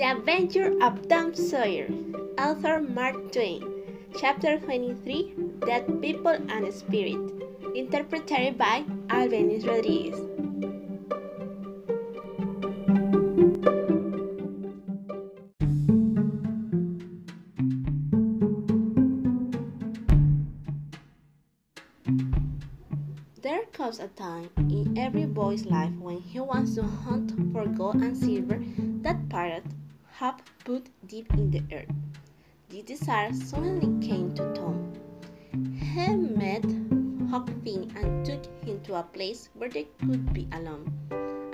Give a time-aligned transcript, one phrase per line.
[0.00, 1.86] The Adventure of Tom Sawyer,
[2.38, 3.60] author Mark Twain,
[4.18, 5.34] Chapter 23
[5.66, 7.20] Dead People and Spirit,
[7.76, 10.16] interpreted by Albeniz Rodriguez.
[23.42, 27.96] There comes a time in every boy's life when he wants to hunt for gold
[27.96, 28.64] and silver
[29.02, 29.74] that pirates
[30.20, 31.88] have put deep in the earth.
[32.68, 34.92] This desire suddenly came to Tom.
[35.50, 36.66] He met
[37.30, 40.92] Huck Finn and took him to a place where they could be alone,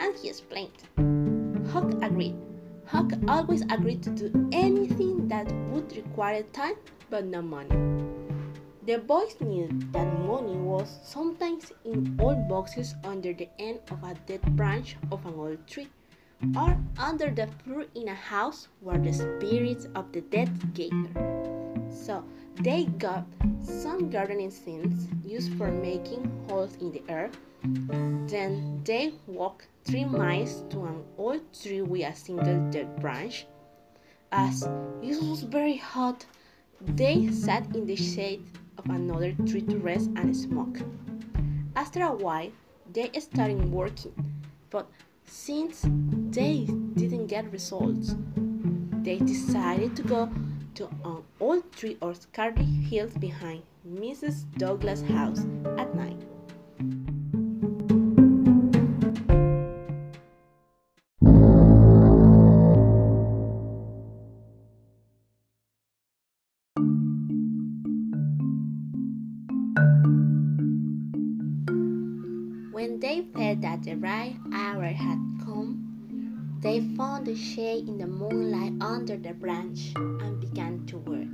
[0.00, 0.82] and he explained.
[1.70, 2.34] Huck agreed.
[2.86, 6.74] Huck always agreed to do anything that would require time
[7.08, 7.70] but no money.
[8.84, 14.14] The boys knew that money was sometimes in old boxes under the end of a
[14.26, 15.86] dead branch of an old tree,
[16.56, 21.10] or under the floor in a house where the spirits of the dead gather.
[21.90, 22.24] So
[22.60, 23.26] they got
[23.62, 27.36] some gardening things used for making holes in the earth.
[28.28, 33.46] Then they walked three miles to an old tree with a single dead branch.
[34.30, 34.62] As
[35.02, 36.26] it was very hot,
[36.80, 38.44] they sat in the shade
[38.78, 40.78] of another tree to rest and smoke.
[41.74, 42.50] After a while,
[42.92, 44.14] they started working,
[44.70, 44.88] but
[45.26, 45.84] since
[46.30, 48.14] they didn't get results,
[49.02, 50.30] they decided to go
[50.74, 54.44] to an old tree or Cardiff hills behind Mrs.
[54.58, 55.40] Douglas' house
[55.78, 56.20] at night.
[72.76, 78.06] When they felt that the right hour had come, they found a shade in the
[78.06, 81.32] moonlight under the branch and began to work.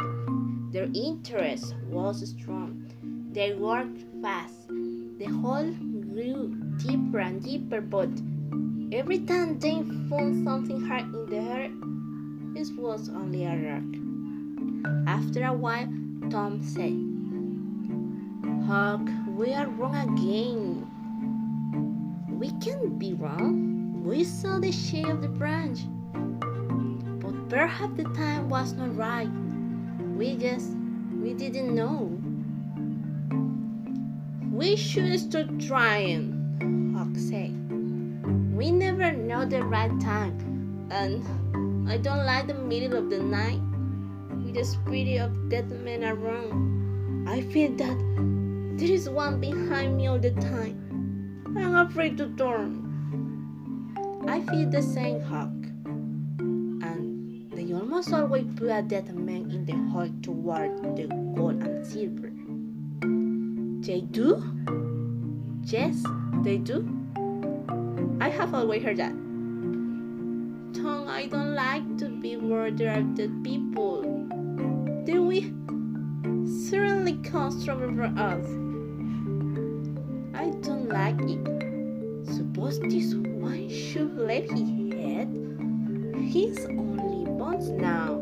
[0.73, 2.87] Their interest was strong.
[3.33, 4.69] They worked fast.
[4.69, 5.73] The hole
[6.15, 8.11] grew deeper and deeper, but
[8.93, 11.75] every time they found something hard in the earth,
[12.55, 13.91] it was only a rock.
[15.09, 15.93] After a while,
[16.31, 16.95] Tom said,
[18.69, 19.03] Huck,
[19.37, 20.72] we are wrong again.
[22.43, 24.03] We can't be wrong.
[24.03, 25.87] We saw the shade of the branch.
[27.23, 29.31] But perhaps the time was not right.
[30.19, 30.75] We just,
[31.23, 32.19] we didn't know.
[34.51, 36.35] We should stop trying,
[36.99, 37.55] Huck said.
[38.53, 40.35] We never know the right time.
[40.91, 41.23] And
[41.89, 43.63] I don't like the middle of the night
[44.43, 47.29] with the spirit of dead men around.
[47.29, 47.99] I feel that
[48.81, 50.82] there is one behind me all the time.
[51.57, 52.89] I'm afraid to turn.
[54.27, 55.53] I feel the same Huck.
[56.39, 61.85] And they almost always put a dead man in the hole toward the gold and
[61.85, 62.33] silver.
[63.85, 64.43] They do?
[65.65, 66.03] Yes,
[66.43, 66.89] they do.
[68.21, 69.13] I have always heard that.
[70.73, 74.03] Tom, I don't like to be where there dead people.
[75.05, 75.43] They will
[76.71, 77.19] certainly
[77.65, 78.72] trouble for us.
[80.93, 81.41] Like it.
[82.27, 85.29] Suppose this one should let his head.
[86.21, 88.21] He's only bones now.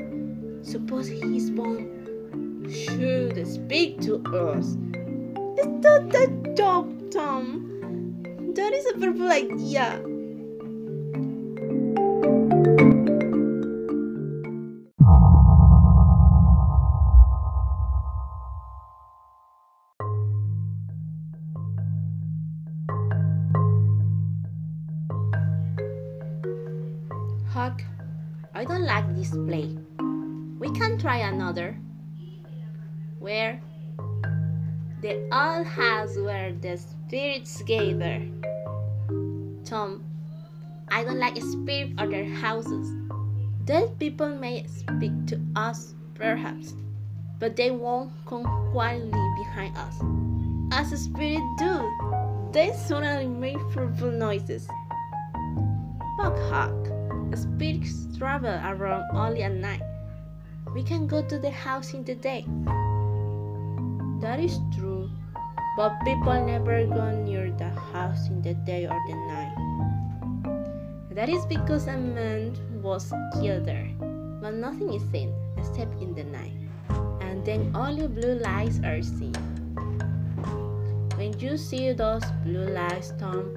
[0.63, 4.77] Suppose his bone should speak to us.
[5.59, 7.67] Is that the job, Tom?
[8.55, 10.01] That is a perfect idea.
[27.51, 27.83] Huck,
[28.55, 29.77] I don't like this play.
[30.61, 31.77] We can try another.
[33.19, 33.61] Where?
[35.03, 38.23] The old house where the spirits gather.
[39.65, 40.05] Tom,
[40.93, 42.87] I don't like spirits or their houses.
[43.65, 46.75] Dead people may speak to us, perhaps,
[47.41, 49.99] but they won't come quietly behind us.
[50.71, 54.69] As spirits do, they suddenly make fearful noises.
[56.17, 56.90] Buck Huck.
[57.35, 59.83] Spirits travel around only at night.
[60.75, 62.45] We can go to the house in the day.
[64.21, 65.09] That is true,
[65.77, 69.55] but people never go near the house in the day or the night.
[71.15, 73.91] That is because a man was killed there,
[74.43, 76.55] but nothing is seen except in the night,
[77.21, 79.35] and then only blue lights are seen.
[81.17, 83.55] When you see those blue lights, Tom,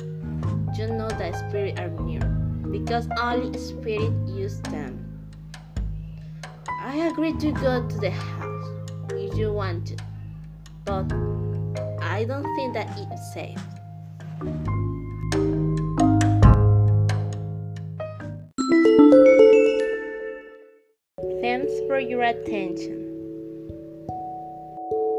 [0.78, 2.33] you know that spirits are near
[2.74, 4.98] because only spirits use them.
[6.82, 8.68] I agree to go to the house
[9.12, 9.98] if you want to,
[10.84, 11.06] but
[12.02, 13.62] I don't think that it's safe.
[21.42, 23.03] Thanks for your attention.